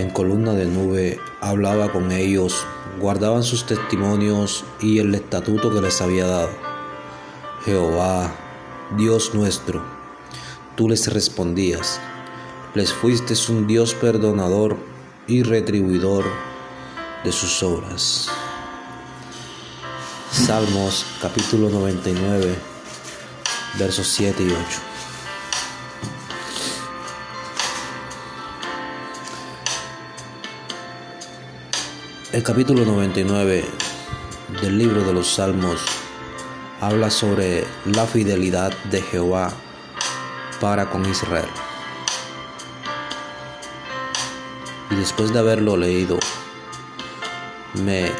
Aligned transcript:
en 0.00 0.10
columna 0.10 0.52
de 0.52 0.66
nube, 0.66 1.20
hablaba 1.40 1.90
con 1.92 2.12
ellos, 2.12 2.64
guardaban 3.00 3.42
sus 3.42 3.66
testimonios 3.66 4.64
y 4.80 4.98
el 4.98 5.14
estatuto 5.14 5.72
que 5.72 5.80
les 5.80 6.00
había 6.00 6.26
dado. 6.26 6.50
Jehová, 7.64 8.34
Dios 8.96 9.34
nuestro, 9.34 9.82
tú 10.76 10.88
les 10.88 11.12
respondías, 11.12 12.00
les 12.74 12.92
fuiste 12.92 13.34
un 13.50 13.66
Dios 13.66 13.94
perdonador 13.94 14.76
y 15.26 15.42
retribuidor 15.42 16.24
de 17.24 17.32
sus 17.32 17.62
obras. 17.62 18.28
Salmos 20.30 21.04
capítulo 21.20 21.68
99, 21.70 22.54
versos 23.78 24.06
7 24.08 24.42
y 24.42 24.46
8. 24.46 24.87
El 32.30 32.42
capítulo 32.42 32.84
99 32.84 33.64
del 34.60 34.76
libro 34.76 35.02
de 35.02 35.14
los 35.14 35.32
Salmos 35.32 35.80
habla 36.78 37.10
sobre 37.10 37.64
la 37.86 38.06
fidelidad 38.06 38.70
de 38.90 39.00
Jehová 39.00 39.50
para 40.60 40.90
con 40.90 41.08
Israel. 41.08 41.48
Y 44.90 44.96
después 44.96 45.32
de 45.32 45.38
haberlo 45.38 45.78
leído, 45.78 46.18
me, 47.82 48.12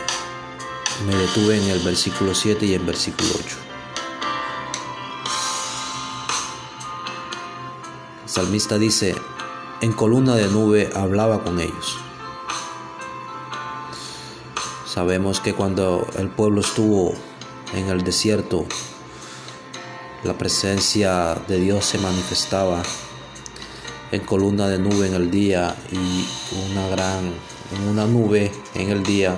me 1.06 1.14
detuve 1.14 1.62
en 1.62 1.68
el 1.68 1.80
versículo 1.80 2.34
7 2.34 2.64
y 2.64 2.72
en 2.72 2.86
versículo 2.86 3.28
8. 3.38 3.56
El 8.22 8.28
salmista 8.30 8.78
dice, 8.78 9.14
en 9.82 9.92
columna 9.92 10.34
de 10.34 10.48
nube 10.48 10.88
hablaba 10.94 11.44
con 11.44 11.60
ellos. 11.60 11.98
Sabemos 14.88 15.40
que 15.40 15.52
cuando 15.52 16.08
el 16.16 16.30
pueblo 16.30 16.62
estuvo 16.62 17.12
en 17.74 17.88
el 17.88 18.02
desierto, 18.02 18.64
la 20.24 20.38
presencia 20.38 21.36
de 21.46 21.60
Dios 21.60 21.84
se 21.84 21.98
manifestaba 21.98 22.82
en 24.12 24.22
columna 24.22 24.66
de 24.66 24.78
nube 24.78 25.06
en 25.06 25.12
el 25.12 25.30
día 25.30 25.76
y 25.92 26.26
una 26.70 26.88
gran 26.88 27.34
una 27.90 28.06
nube 28.06 28.50
en 28.74 28.88
el 28.88 29.02
día 29.02 29.36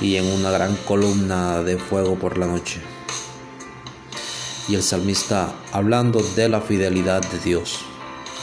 y 0.00 0.14
en 0.14 0.26
una 0.26 0.52
gran 0.52 0.76
columna 0.86 1.60
de 1.64 1.76
fuego 1.76 2.14
por 2.14 2.38
la 2.38 2.46
noche. 2.46 2.80
Y 4.68 4.76
el 4.76 4.84
salmista 4.84 5.56
hablando 5.72 6.22
de 6.36 6.48
la 6.48 6.60
fidelidad 6.60 7.20
de 7.22 7.40
Dios, 7.40 7.80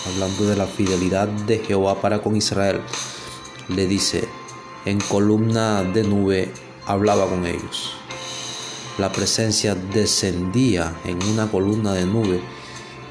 hablando 0.05 0.43
de 0.47 0.57
la 0.57 0.67
fidelidad 0.67 1.29
de 1.29 1.59
Jehová 1.59 2.01
para 2.01 2.21
con 2.21 2.35
Israel, 2.35 2.81
le 3.69 3.87
dice, 3.87 4.27
en 4.85 4.99
columna 4.99 5.83
de 5.83 6.03
nube 6.03 6.53
hablaba 6.85 7.27
con 7.27 7.45
ellos. 7.45 7.93
La 8.99 9.11
presencia 9.11 9.75
descendía 9.75 10.95
en 11.03 11.21
una 11.23 11.49
columna 11.49 11.93
de 11.93 12.05
nube 12.05 12.39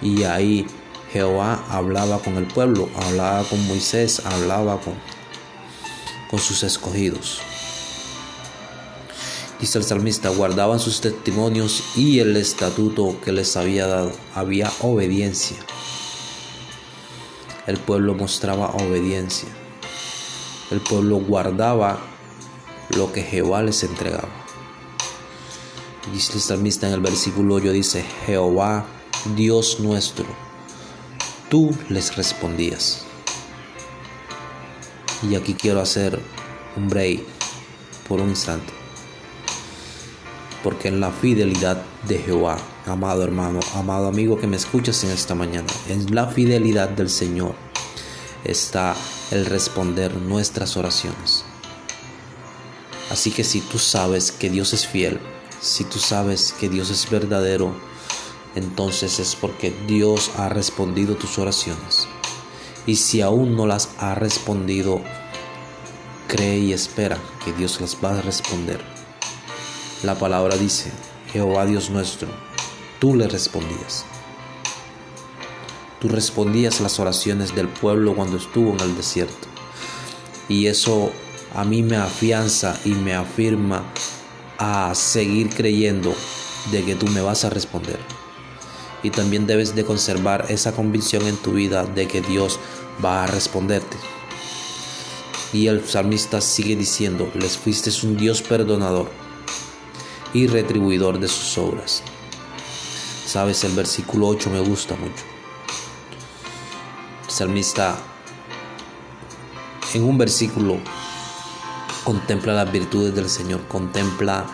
y 0.00 0.22
ahí 0.22 0.66
Jehová 1.12 1.64
hablaba 1.69 2.20
con 2.20 2.36
el 2.36 2.47
pueblo, 2.47 2.89
hablaba 2.97 3.42
con 3.44 3.66
Moisés, 3.66 4.22
hablaba 4.25 4.81
con, 4.81 4.94
con 6.31 6.39
sus 6.39 6.62
escogidos. 6.62 7.41
Dice 9.61 9.78
el 9.78 9.84
salmista, 9.84 10.28
guardaban 10.28 10.78
sus 10.78 11.00
testimonios 11.00 11.83
y 11.97 12.20
el 12.20 12.36
estatuto 12.36 13.16
que 13.20 13.33
les 13.33 13.56
había 13.56 13.86
dado. 13.86 14.12
Había 14.34 14.70
obediencia. 14.81 15.56
El 17.66 17.78
pueblo 17.78 18.15
mostraba 18.15 18.69
obediencia 18.70 19.49
el 20.75 20.81
pueblo 20.81 21.17
guardaba 21.17 21.99
lo 22.97 23.12
que 23.12 23.23
Jehová 23.23 23.62
les 23.62 23.83
entregaba. 23.85 24.29
Dice 26.12 26.35
el 26.35 26.41
salmista 26.41 26.87
en 26.89 26.95
el 26.95 27.01
versículo 27.01 27.55
8, 27.55 27.73
dice, 27.73 28.05
Jehová, 28.27 28.85
Dios 29.37 29.81
nuestro, 29.81 30.27
tú 31.49 31.75
les 31.89 32.17
respondías. 32.17 33.05
Y 35.23 35.37
aquí 35.37 35.55
quiero 35.55 35.81
hacer 35.81 36.21
un 36.77 36.89
break 36.89 37.23
por 38.09 38.21
un 38.21 38.29
instante. 38.29 38.73
Porque 40.62 40.89
en 40.89 41.01
la 41.01 41.11
fidelidad 41.11 41.83
de 42.09 42.19
Jehová, 42.19 42.59
amado 42.87 43.23
hermano, 43.23 43.61
amado 43.75 44.09
amigo 44.09 44.39
que 44.39 44.47
me 44.47 44.56
escuchas 44.56 45.05
en 45.05 45.11
esta 45.11 45.35
mañana, 45.35 45.69
en 45.89 46.15
la 46.15 46.27
fidelidad 46.27 46.89
del 46.91 47.09
Señor 47.09 47.55
está 48.45 48.95
el 49.34 49.47
responder 49.47 50.17
nuestras 50.17 50.77
oraciones. 50.77 51.45
Así 53.11 53.31
que 53.31 53.45
si 53.45 53.61
tú 53.61 53.78
sabes 53.78 54.33
que 54.33 54.50
Dios 54.50 54.72
es 54.72 54.87
fiel, 54.87 55.21
si 55.61 55.84
tú 55.84 55.99
sabes 55.99 56.53
que 56.59 56.69
Dios 56.69 56.91
es 56.91 57.09
verdadero, 57.11 57.75
entonces 58.55 59.19
es 59.19 59.34
porque 59.34 59.75
Dios 59.87 60.31
ha 60.37 60.49
respondido 60.49 61.17
tus 61.17 61.39
oraciones. 61.39 62.06
Y 62.87 62.97
si 62.97 63.21
aún 63.21 63.56
no 63.56 63.67
las 63.67 63.91
ha 63.99 64.15
respondido, 64.15 65.00
cree 66.28 66.59
y 66.59 66.73
espera 66.73 67.19
que 67.44 67.53
Dios 67.53 67.81
las 67.81 67.97
va 68.03 68.19
a 68.19 68.23
responder. 68.23 68.81
La 70.03 70.15
palabra 70.19 70.56
dice, 70.56 70.93
Jehová 71.33 71.67
Dios 71.67 71.91
nuestro, 71.91 72.28
tú 73.00 73.15
le 73.15 73.27
respondías. 73.27 74.05
Tú 76.04 76.10
respondías 76.10 76.82
las 76.82 77.00
oraciones 77.00 77.54
del 77.54 77.66
pueblo 77.66 78.15
cuando 78.15 78.37
estuvo 78.37 78.75
en 78.75 78.81
el 78.81 78.94
desierto. 78.94 79.48
Y 80.50 80.66
eso 80.66 81.10
a 81.54 81.65
mí 81.65 81.82
me 81.82 81.97
afianza 81.97 82.78
y 82.84 82.91
me 82.91 83.15
afirma 83.15 83.91
a 84.59 84.94
seguir 84.94 85.48
creyendo 85.48 86.14
de 86.70 86.84
que 86.84 86.94
tú 86.94 87.06
me 87.06 87.22
vas 87.22 87.47
a 87.47 87.48
responder. 87.48 87.98
Y 89.03 89.09
también 89.09 89.47
debes 89.47 89.75
de 89.75 89.87
conservar 89.87 90.44
esa 90.50 90.72
convicción 90.72 91.26
en 91.26 91.38
tu 91.38 91.53
vida 91.53 91.84
de 91.87 92.06
que 92.06 92.20
Dios 92.20 92.60
va 93.03 93.25
a 93.25 93.26
responderte. 93.26 93.97
Y 95.54 95.69
el 95.69 95.88
salmista 95.88 96.43
sigue 96.43 96.76
diciendo, 96.76 97.31
les 97.34 97.56
fuiste 97.56 97.91
un 98.06 98.19
Dios 98.19 98.43
perdonador 98.43 99.10
y 100.34 100.48
retribuidor 100.48 101.19
de 101.19 101.28
sus 101.28 101.56
obras. 101.56 102.03
Sabes, 103.25 103.64
el 103.64 103.72
versículo 103.72 104.28
8 104.28 104.50
me 104.50 104.60
gusta 104.60 104.97
mucho 104.97 105.34
salmista 107.34 107.97
en 109.93 110.05
un 110.05 110.17
versículo 110.17 110.78
contempla 112.05 112.53
las 112.53 112.71
virtudes 112.71 113.12
del 113.12 113.28
Señor, 113.28 113.67
contempla 113.67 114.47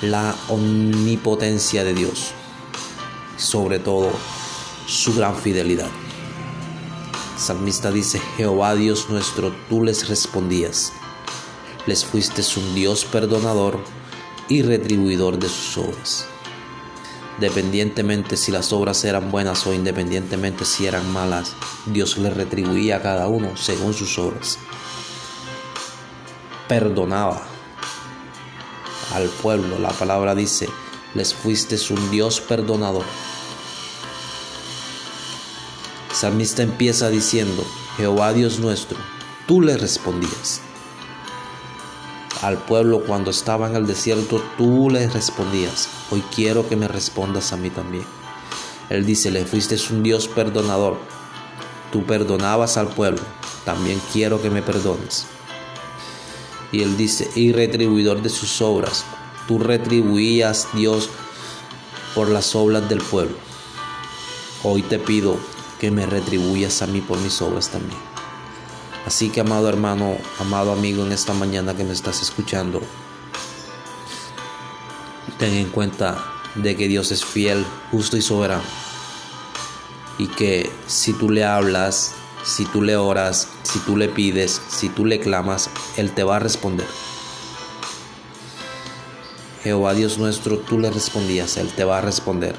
la 0.00 0.34
omnipotencia 0.48 1.84
de 1.84 1.92
Dios, 1.92 2.30
sobre 3.36 3.78
todo 3.78 4.10
su 4.86 5.14
gran 5.14 5.36
fidelidad. 5.36 5.90
El 7.34 7.40
salmista 7.40 7.90
dice, 7.90 8.22
Jehová 8.38 8.74
Dios 8.74 9.10
nuestro, 9.10 9.54
tú 9.68 9.82
les 9.82 10.08
respondías, 10.08 10.94
les 11.84 12.06
fuiste 12.06 12.42
un 12.58 12.74
Dios 12.74 13.04
perdonador 13.04 13.80
y 14.48 14.62
retribuidor 14.62 15.38
de 15.38 15.48
sus 15.50 15.76
obras 15.76 16.33
dependientemente 17.38 18.36
si 18.36 18.52
las 18.52 18.72
obras 18.72 19.04
eran 19.04 19.30
buenas 19.30 19.66
o 19.66 19.74
independientemente 19.74 20.64
si 20.64 20.86
eran 20.86 21.12
malas, 21.12 21.54
Dios 21.86 22.18
le 22.18 22.30
retribuía 22.30 22.96
a 22.96 23.02
cada 23.02 23.28
uno 23.28 23.56
según 23.56 23.94
sus 23.94 24.18
obras. 24.18 24.58
Perdonaba 26.68 27.42
al 29.14 29.28
pueblo, 29.28 29.78
la 29.78 29.90
palabra 29.90 30.34
dice, 30.34 30.68
les 31.14 31.34
fuiste 31.34 31.76
un 31.92 32.10
Dios 32.10 32.40
perdonador. 32.40 33.04
salmista 36.12 36.62
empieza 36.62 37.10
diciendo, 37.10 37.64
Jehová 37.96 38.32
Dios 38.32 38.58
nuestro, 38.58 38.98
tú 39.46 39.60
le 39.60 39.76
respondías 39.76 40.62
al 42.46 42.58
pueblo 42.58 43.02
cuando 43.04 43.30
estaba 43.30 43.68
en 43.68 43.76
el 43.76 43.86
desierto, 43.86 44.42
tú 44.58 44.90
le 44.90 45.08
respondías. 45.08 45.88
Hoy 46.10 46.22
quiero 46.34 46.68
que 46.68 46.76
me 46.76 46.88
respondas 46.88 47.54
a 47.54 47.56
mí 47.56 47.70
también. 47.70 48.04
Él 48.90 49.06
dice, 49.06 49.30
le 49.30 49.46
fuiste 49.46 49.76
un 49.90 50.02
Dios 50.02 50.28
perdonador. 50.28 50.98
Tú 51.90 52.04
perdonabas 52.04 52.76
al 52.76 52.88
pueblo. 52.88 53.22
También 53.64 53.98
quiero 54.12 54.42
que 54.42 54.50
me 54.50 54.60
perdones. 54.60 55.26
Y 56.70 56.82
él 56.82 56.98
dice, 56.98 57.30
y 57.34 57.52
retribuidor 57.52 58.20
de 58.20 58.28
sus 58.28 58.60
obras. 58.60 59.06
Tú 59.48 59.58
retribuías, 59.58 60.68
Dios, 60.74 61.08
por 62.14 62.28
las 62.28 62.54
obras 62.54 62.86
del 62.90 63.00
pueblo. 63.00 63.36
Hoy 64.62 64.82
te 64.82 64.98
pido 64.98 65.38
que 65.80 65.90
me 65.90 66.04
retribuyas 66.04 66.82
a 66.82 66.86
mí 66.86 67.00
por 67.00 67.18
mis 67.20 67.40
obras 67.40 67.70
también. 67.70 68.13
Así 69.06 69.28
que 69.28 69.40
amado 69.40 69.68
hermano, 69.68 70.16
amado 70.40 70.72
amigo 70.72 71.04
en 71.04 71.12
esta 71.12 71.34
mañana 71.34 71.76
que 71.76 71.84
me 71.84 71.92
estás 71.92 72.22
escuchando, 72.22 72.80
ten 75.38 75.52
en 75.54 75.68
cuenta 75.68 76.24
de 76.54 76.74
que 76.74 76.88
Dios 76.88 77.12
es 77.12 77.24
fiel, 77.24 77.64
justo 77.90 78.16
y 78.16 78.22
soberano. 78.22 78.62
Y 80.16 80.28
que 80.28 80.70
si 80.86 81.12
tú 81.12 81.28
le 81.30 81.44
hablas 81.44 82.14
Si 82.44 82.66
tú 82.66 82.82
le 82.82 82.94
oras, 82.94 83.48
si 83.62 83.78
tú 83.78 83.96
le 83.96 84.06
pides, 84.06 84.60
si 84.68 84.90
tú 84.90 85.06
le 85.06 85.18
clamas, 85.18 85.70
Él 85.96 86.12
te 86.12 86.24
va 86.24 86.36
a 86.36 86.38
responder. 86.40 86.86
Jehová 89.62 89.94
Dios 89.94 90.18
nuestro, 90.18 90.58
tú 90.58 90.78
le 90.78 90.90
respondías, 90.90 91.56
Él 91.56 91.72
te 91.74 91.84
va 91.84 91.98
a 91.98 92.00
responder. 92.02 92.54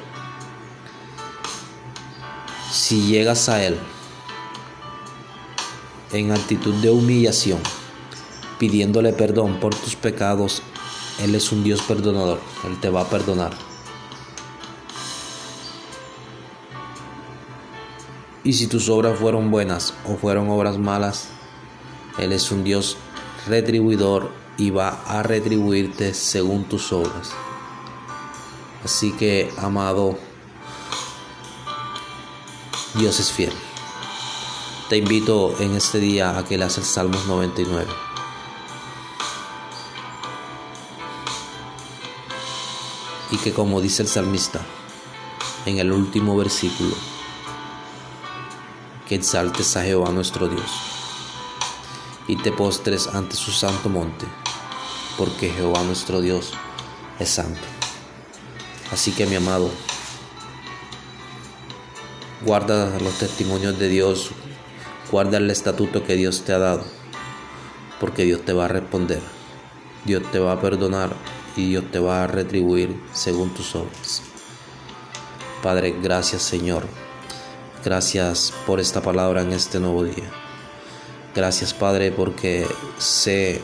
Si 2.72 3.06
llegas 3.06 3.48
a 3.48 3.64
Él 3.64 3.78
en 6.16 6.32
actitud 6.32 6.74
de 6.76 6.90
humillación, 6.90 7.60
pidiéndole 8.58 9.14
perdón 9.14 9.60
por 9.60 9.76
tus 9.76 9.96
pecados, 9.96 10.62
Él 11.22 11.36
es 11.36 11.52
un 11.52 11.64
Dios 11.64 11.82
perdonador, 11.82 12.40
Él 12.66 12.80
te 12.80 12.90
va 12.90 13.02
a 13.02 13.10
perdonar. 13.10 13.54
Y 18.44 18.54
si 18.54 18.68
tus 18.68 18.90
obras 18.90 19.20
fueron 19.20 19.50
buenas 19.50 19.94
o 20.08 20.16
fueron 20.16 20.50
obras 20.50 20.78
malas, 20.78 21.30
Él 22.18 22.32
es 22.32 22.52
un 22.52 22.64
Dios 22.64 22.98
retribuidor 23.48 24.32
y 24.58 24.70
va 24.70 25.02
a 25.08 25.24
retribuirte 25.24 26.14
según 26.14 26.64
tus 26.66 26.94
obras. 26.94 27.32
Así 28.84 29.12
que, 29.14 29.52
amado, 29.58 30.18
Dios 32.94 33.20
es 33.20 33.32
fiel. 33.32 33.52
Te 34.90 34.98
invito 34.98 35.56
en 35.60 35.76
este 35.76 36.00
día 36.00 36.38
a 36.38 36.46
que 36.46 36.60
leas 36.60 36.78
el 36.78 36.84
Salmos 36.84 37.26
99. 37.26 37.92
Y 43.32 43.38
que 43.38 43.52
como 43.52 43.82
dice 43.82 44.04
el 44.04 44.08
salmista 44.08 44.62
en 45.66 45.80
el 45.80 45.92
último 45.92 46.38
versículo, 46.38 46.96
que 49.10 49.16
exaltes 49.16 49.76
a 49.76 49.82
Jehová 49.82 50.12
nuestro 50.12 50.48
Dios 50.48 50.70
y 52.28 52.36
te 52.36 52.52
postres 52.52 53.08
ante 53.08 53.36
su 53.36 53.52
santo 53.52 53.90
monte, 53.90 54.28
porque 55.18 55.50
Jehová 55.50 55.82
nuestro 55.82 56.22
Dios 56.22 56.54
es 57.18 57.30
santo. 57.30 57.66
Así 58.92 59.14
que 59.14 59.26
mi 59.26 59.36
amado, 59.36 59.72
guarda 62.46 63.00
los 63.00 63.18
testimonios 63.18 63.80
de 63.80 63.90
Dios, 63.90 64.30
guarda 65.16 65.38
el 65.38 65.50
estatuto 65.50 66.04
que 66.04 66.16
Dios 66.16 66.42
te 66.42 66.52
ha 66.52 66.60
dado, 66.60 66.84
porque 68.02 68.26
Dios 68.26 68.42
te 68.44 68.52
va 68.52 68.66
a 68.66 68.68
responder, 68.68 69.22
Dios 70.04 70.30
te 70.30 70.40
va 70.40 70.52
a 70.52 70.60
perdonar 70.60 71.16
y 71.56 71.70
Dios 71.70 71.86
te 71.90 72.00
va 72.00 72.26
a 72.26 72.28
retribuir 72.28 73.02
según 73.14 73.54
tus 73.54 73.76
obras. 73.78 74.22
Padre, 75.64 75.96
gracias 76.04 76.42
Señor 76.42 76.84
Gracias 77.86 78.52
por 78.68 78.82
esta 78.82 79.02
palabra 79.02 79.42
en 79.42 79.54
este 79.54 79.80
nuevo 79.80 80.04
día. 80.04 80.30
Gracias 81.34 81.74
Padre 81.74 82.12
porque 82.12 82.68
sé 82.98 83.62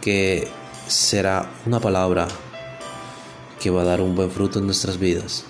que 0.00 0.48
será 0.86 1.50
una 1.66 1.80
palabra 1.80 2.28
que 3.60 3.70
va 3.70 3.82
a 3.82 3.84
dar 3.84 4.00
un 4.00 4.14
buen 4.14 4.30
fruto 4.30 4.60
en 4.60 4.66
nuestras 4.66 4.96
vidas, 5.00 5.44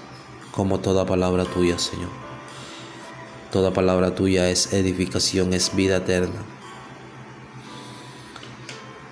como 0.53 0.81
toda 0.81 1.05
palabra 1.05 1.45
tuya, 1.45 1.79
Señor. 1.79 2.24
Toda 3.55 3.73
palabra 3.73 4.17
tuya 4.17 4.51
es 4.51 4.73
edificación, 4.73 5.55
es 5.55 5.77
vida 5.77 5.99
eterna. 5.99 6.43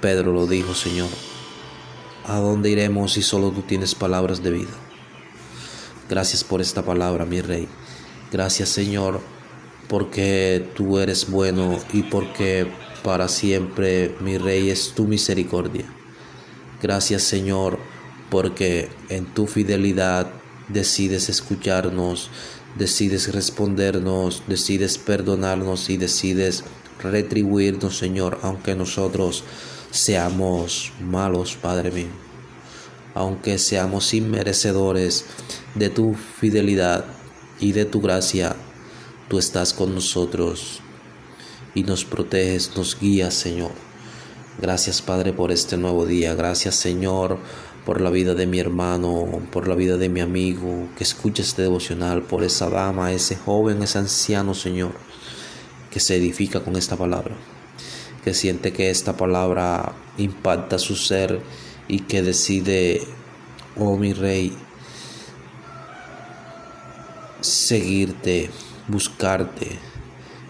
Pedro 0.00 0.32
lo 0.32 0.48
dijo, 0.48 0.74
Señor. 0.74 1.08
¿A 2.26 2.38
dónde 2.38 2.68
iremos 2.70 3.12
si 3.12 3.22
solo 3.22 3.52
tú 3.52 3.62
tienes 3.62 3.94
palabras 3.94 4.42
de 4.42 4.50
vida? 4.50 4.72
Gracias 6.10 6.42
por 6.42 6.60
esta 6.60 6.82
palabra, 6.84 7.24
mi 7.24 7.40
Rey. 7.40 7.68
Gracias 8.32 8.70
Señor, 8.70 9.20
porque 9.86 10.68
tú 10.74 10.98
eres 10.98 11.30
bueno 11.30 11.78
y 11.92 12.02
porque 12.02 12.66
para 13.04 13.28
siempre, 13.28 14.16
mi 14.18 14.38
Rey, 14.38 14.70
es 14.70 14.92
tu 14.92 15.04
misericordia. 15.04 15.84
Gracias 16.82 17.22
Señor, 17.22 17.78
porque 18.28 18.90
en 19.08 19.24
tu 19.24 19.46
fidelidad 19.46 20.41
decides 20.72 21.28
escucharnos, 21.28 22.30
decides 22.78 23.32
respondernos, 23.32 24.42
decides 24.46 24.98
perdonarnos 24.98 25.90
y 25.90 25.96
decides 25.96 26.64
retribuirnos, 27.02 27.98
Señor, 27.98 28.38
aunque 28.42 28.74
nosotros 28.74 29.44
seamos 29.90 30.92
malos, 31.00 31.56
Padre 31.56 31.90
mío. 31.90 32.22
Aunque 33.14 33.58
seamos 33.58 34.14
inmerecedores 34.14 35.26
de 35.74 35.90
tu 35.90 36.14
fidelidad, 36.14 37.04
y 37.62 37.72
de 37.72 37.84
tu 37.84 38.00
gracia, 38.00 38.56
tú 39.28 39.38
estás 39.38 39.72
con 39.72 39.94
nosotros 39.94 40.80
y 41.74 41.84
nos 41.84 42.04
proteges, 42.04 42.76
nos 42.76 42.98
guías, 42.98 43.34
Señor. 43.34 43.70
Gracias, 44.60 45.00
Padre, 45.00 45.32
por 45.32 45.52
este 45.52 45.76
nuevo 45.76 46.04
día. 46.04 46.34
Gracias, 46.34 46.74
Señor, 46.74 47.38
por 47.84 48.00
la 48.00 48.10
vida 48.10 48.34
de 48.34 48.46
mi 48.46 48.60
hermano, 48.60 49.26
por 49.50 49.66
la 49.66 49.74
vida 49.74 49.96
de 49.96 50.08
mi 50.08 50.20
amigo 50.20 50.88
que 50.96 51.04
escucha 51.04 51.42
este 51.42 51.62
devocional, 51.62 52.22
por 52.22 52.44
esa 52.44 52.70
dama, 52.70 53.12
ese 53.12 53.36
joven, 53.36 53.82
ese 53.82 53.98
anciano, 53.98 54.54
Señor, 54.54 54.92
que 55.90 56.00
se 56.00 56.16
edifica 56.16 56.60
con 56.60 56.76
esta 56.76 56.96
palabra, 56.96 57.34
que 58.24 58.34
siente 58.34 58.72
que 58.72 58.90
esta 58.90 59.16
palabra 59.16 59.94
impacta 60.16 60.78
su 60.78 60.94
ser 60.94 61.40
y 61.88 62.00
que 62.00 62.22
decide, 62.22 63.02
oh 63.76 63.96
mi 63.96 64.12
Rey, 64.12 64.56
seguirte, 67.40 68.50
buscarte 68.86 69.78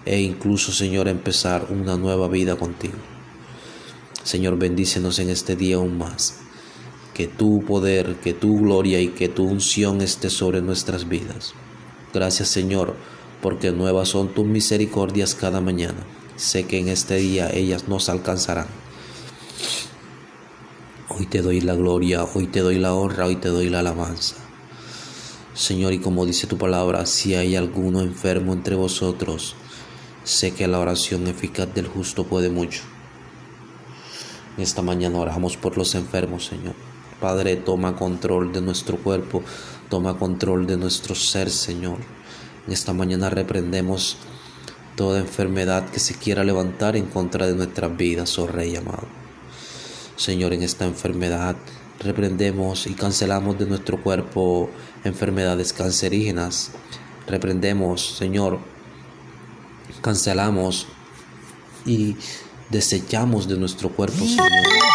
e 0.05 0.21
incluso, 0.21 0.73
Señor, 0.73 1.09
empezar 1.09 1.69
una 1.71 1.97
nueva 1.97 2.29
vida 2.29 2.57
contigo. 2.57 2.99
Señor, 4.23 4.59
bendícenos 4.59 5.19
en 5.19 5.31
este 5.31 5.57
día 5.57 5.77
aún 5.77 5.97
más. 5.97 6.42
Que 7.15 7.27
tu 7.27 7.63
poder, 7.65 8.17
que 8.17 8.33
tu 8.33 8.59
gloria 8.59 9.01
y 9.01 9.09
que 9.09 9.29
tu 9.29 9.45
unción 9.45 10.01
esté 10.01 10.31
sobre 10.31 10.63
nuestras 10.63 11.09
vidas. 11.09 11.55
Gracias, 12.15 12.49
Señor, 12.49 12.97
porque 13.41 13.71
nuevas 13.73 14.09
son 14.09 14.33
tus 14.35 14.47
misericordias 14.47 15.35
cada 15.35 15.61
mañana. 15.61 16.07
Sé 16.37 16.65
que 16.65 16.79
en 16.79 16.89
este 16.89 17.17
día 17.17 17.51
ellas 17.53 17.89
nos 17.89 18.09
alcanzarán. 18.09 18.67
Hoy 21.09 21.27
te 21.27 21.43
doy 21.43 21.61
la 21.61 21.75
gloria, 21.75 22.25
hoy 22.25 22.47
te 22.47 22.61
doy 22.61 22.79
la 22.79 22.95
honra, 22.95 23.27
hoy 23.27 23.37
te 23.37 23.49
doy 23.49 23.69
la 23.69 23.81
alabanza. 23.81 24.37
Señor, 25.55 25.93
y 25.93 25.99
como 25.99 26.25
dice 26.25 26.47
tu 26.47 26.57
palabra, 26.57 27.05
si 27.05 27.35
hay 27.35 27.57
alguno 27.57 28.01
enfermo 28.01 28.55
entre 28.55 28.75
vosotros, 28.75 29.55
sé 30.25 30.53
que 30.55 30.67
la 30.67 30.79
oración 30.79 31.27
eficaz 31.27 31.75
del 31.75 31.87
justo 31.87 32.25
puede 32.25 32.49
mucho. 32.49 32.83
Esta 34.57 34.81
mañana 34.81 35.19
oramos 35.19 35.59
por 35.59 35.77
los 35.77 35.95
enfermos, 35.95 36.47
Señor. 36.47 36.75
Padre, 37.23 37.55
toma 37.55 37.95
control 37.95 38.53
de 38.53 38.61
nuestro 38.61 38.97
cuerpo, 38.97 39.45
toma 39.89 40.19
control 40.19 40.67
de 40.67 40.77
nuestro 40.77 41.15
ser, 41.15 41.51
Señor. 41.51 41.99
En 42.67 42.73
esta 42.73 42.93
mañana 42.93 43.31
reprendemos 43.31 44.17
toda 44.97 45.21
enfermedad 45.21 45.89
que 45.89 46.01
se 46.01 46.17
quiera 46.17 46.43
levantar 46.43 46.97
en 46.97 47.07
contra 47.07 47.47
de 47.47 47.55
nuestras 47.55 47.97
vidas, 47.97 48.37
oh 48.41 48.49
Rey 48.49 48.75
amado. 48.75 49.07
Señor, 50.17 50.53
en 50.53 50.65
esta 50.65 50.85
enfermedad 50.85 51.55
reprendemos 52.01 52.89
y 52.89 52.95
cancelamos 52.95 53.57
de 53.57 53.67
nuestro 53.67 54.03
cuerpo 54.03 54.69
enfermedades 55.05 55.73
cancerígenas. 55.73 56.73
Reprendemos, 57.29 58.17
Señor, 58.19 58.59
cancelamos 60.01 60.89
y 61.87 62.17
desechamos 62.69 63.47
de 63.47 63.57
nuestro 63.59 63.91
cuerpo, 63.91 64.19
Señor, 64.19 64.92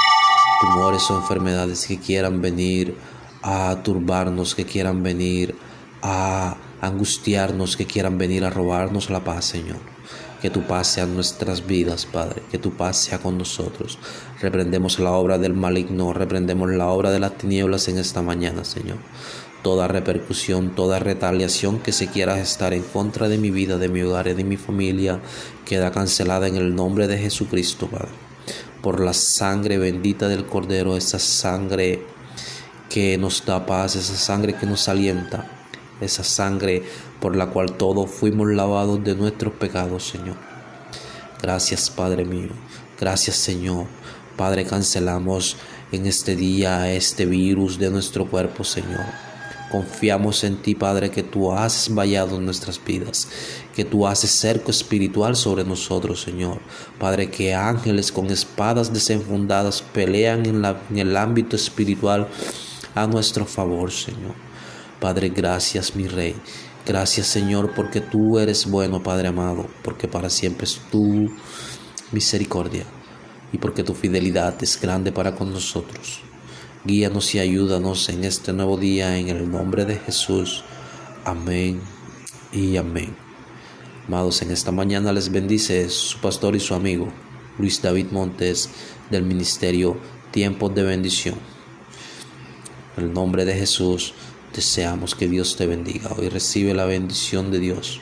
tumores 0.59 1.09
o 1.09 1.17
enfermedades 1.17 1.85
que 1.87 1.99
quieran 1.99 2.41
venir 2.41 2.95
a 3.41 3.77
turbarnos, 3.83 4.55
que 4.55 4.65
quieran 4.65 5.03
venir 5.03 5.55
a 6.01 6.57
angustiarnos, 6.81 7.77
que 7.77 7.85
quieran 7.85 8.17
venir 8.17 8.43
a 8.43 8.49
robarnos 8.49 9.09
la 9.09 9.23
paz, 9.23 9.45
Señor. 9.45 9.79
Que 10.41 10.49
tu 10.49 10.61
paz 10.67 10.87
sea 10.87 11.05
en 11.05 11.15
nuestras 11.15 11.65
vidas, 11.65 12.05
Padre. 12.05 12.43
Que 12.51 12.59
tu 12.59 12.71
paz 12.71 12.97
sea 12.97 13.19
con 13.19 13.37
nosotros. 13.37 13.97
Reprendemos 14.39 14.99
la 14.99 15.11
obra 15.11 15.37
del 15.39 15.53
maligno, 15.53 16.13
reprendemos 16.13 16.69
la 16.71 16.87
obra 16.87 17.11
de 17.11 17.19
las 17.19 17.37
tinieblas 17.37 17.87
en 17.87 17.97
esta 17.97 18.21
mañana, 18.21 18.63
Señor. 18.63 18.97
Toda 19.63 19.87
repercusión, 19.87 20.75
toda 20.75 20.99
retaliación 20.99 21.79
que 21.79 21.91
se 21.91 22.07
quiera 22.07 22.39
estar 22.39 22.73
en 22.73 22.83
contra 22.83 23.27
de 23.27 23.39
mi 23.39 23.49
vida, 23.49 23.77
de 23.77 23.89
mi 23.89 24.01
hogar 24.01 24.27
y 24.27 24.33
de 24.33 24.43
mi 24.43 24.57
familia, 24.57 25.19
queda 25.65 25.91
cancelada 25.91 26.47
en 26.47 26.55
el 26.55 26.75
nombre 26.75 27.07
de 27.07 27.17
Jesucristo, 27.17 27.87
Padre. 27.87 28.26
Por 28.81 28.99
la 28.99 29.13
sangre 29.13 29.77
bendita 29.77 30.27
del 30.27 30.45
Cordero, 30.45 30.95
esa 30.95 31.19
sangre 31.19 32.03
que 32.89 33.17
nos 33.17 33.45
da 33.45 33.65
paz, 33.65 33.95
esa 33.95 34.15
sangre 34.15 34.55
que 34.55 34.65
nos 34.65 34.87
alienta, 34.87 35.45
esa 35.99 36.23
sangre 36.23 36.83
por 37.19 37.35
la 37.35 37.47
cual 37.47 37.73
todos 37.73 38.09
fuimos 38.09 38.47
lavados 38.49 39.03
de 39.03 39.15
nuestros 39.15 39.53
pecados, 39.53 40.07
Señor. 40.07 40.37
Gracias, 41.41 41.89
Padre 41.89 42.25
mío. 42.25 42.49
Gracias, 42.99 43.35
Señor. 43.35 43.85
Padre, 44.35 44.65
cancelamos 44.65 45.57
en 45.91 46.05
este 46.05 46.35
día 46.35 46.91
este 46.93 47.25
virus 47.25 47.77
de 47.77 47.89
nuestro 47.89 48.27
cuerpo, 48.27 48.63
Señor. 48.63 49.26
Confiamos 49.71 50.43
en 50.45 50.57
ti, 50.57 50.75
Padre, 50.75 51.11
que 51.11 51.23
tú 51.23 51.51
haces 51.51 51.93
vallado 51.93 52.39
nuestras 52.39 52.83
vidas, 52.83 53.27
que 53.75 53.83
tú 53.83 54.07
haces 54.07 54.31
cerco 54.31 54.71
espiritual 54.71 55.35
sobre 55.35 55.65
nosotros, 55.65 56.21
Señor. 56.21 56.59
Padre, 56.97 57.29
que 57.29 57.53
ángeles 57.53 58.11
con 58.11 58.27
espadas 58.27 58.93
desenfundadas 58.93 59.81
pelean 59.81 60.45
en, 60.45 60.63
en 60.63 60.97
el 60.97 61.17
ámbito 61.17 61.57
espiritual 61.57 62.27
a 62.95 63.07
nuestro 63.07 63.45
favor, 63.45 63.91
Señor. 63.91 64.35
Padre, 65.01 65.29
gracias, 65.29 65.95
mi 65.95 66.07
Rey. 66.07 66.35
Gracias, 66.85 67.27
Señor, 67.27 67.73
porque 67.75 67.99
tú 67.99 68.39
eres 68.39 68.65
bueno, 68.65 69.03
Padre 69.03 69.27
amado, 69.27 69.67
porque 69.83 70.07
para 70.07 70.29
siempre 70.29 70.63
es 70.63 70.79
tu 70.89 71.29
misericordia 72.13 72.85
y 73.51 73.57
porque 73.57 73.83
tu 73.83 73.93
fidelidad 73.93 74.55
es 74.63 74.79
grande 74.79 75.11
para 75.11 75.35
con 75.35 75.51
nosotros. 75.51 76.26
Guíanos 76.87 77.35
y 77.35 77.39
ayúdanos 77.39 78.07
en 78.07 78.23
este 78.23 78.53
nuevo 78.53 78.77
día 78.77 79.17
en 79.17 79.27
el 79.27 79.51
nombre 79.51 79.83
de 79.83 79.97
Jesús. 79.97 80.63
Amén 81.25 81.81
y 82.53 82.77
amén. 82.77 83.13
Amados, 84.07 84.41
en 84.41 84.51
esta 84.51 84.71
mañana 84.71 85.11
les 85.11 85.29
bendice 85.29 85.89
su 85.89 86.17
pastor 86.19 86.55
y 86.55 86.61
su 86.61 86.73
amigo 86.73 87.09
Luis 87.59 87.81
David 87.81 88.05
Montes 88.11 88.69
del 89.11 89.23
Ministerio 89.23 89.97
Tiempos 90.31 90.73
de 90.75 90.83
Bendición. 90.83 91.35
En 92.95 93.03
el 93.03 93.13
nombre 93.13 93.43
de 93.43 93.55
Jesús 93.55 94.13
deseamos 94.55 95.13
que 95.13 95.27
Dios 95.27 95.57
te 95.57 95.67
bendiga. 95.67 96.13
Hoy 96.17 96.29
recibe 96.29 96.73
la 96.73 96.85
bendición 96.85 97.51
de 97.51 97.59
Dios. 97.59 97.99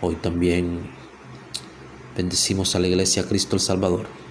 Hoy 0.00 0.14
también 0.14 0.88
bendecimos 2.16 2.76
a 2.76 2.78
la 2.78 2.86
Iglesia 2.86 3.26
Cristo 3.26 3.56
el 3.56 3.60
Salvador. 3.60 4.21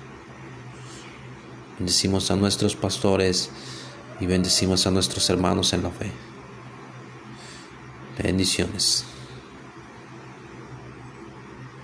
Bendecimos 1.81 2.29
a 2.29 2.35
nuestros 2.35 2.75
pastores 2.75 3.49
y 4.19 4.27
bendecimos 4.27 4.85
a 4.85 4.91
nuestros 4.91 5.27
hermanos 5.31 5.73
en 5.73 5.81
la 5.81 5.89
fe. 5.89 6.11
Bendiciones. 8.21 9.03